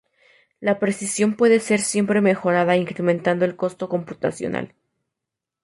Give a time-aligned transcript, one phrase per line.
[0.59, 4.73] La precisión puede siempre ser mejorada incrementando el costo computacional.